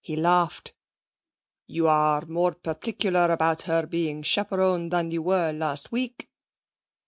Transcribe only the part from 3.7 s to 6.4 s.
her being chaperoned than you were last week.'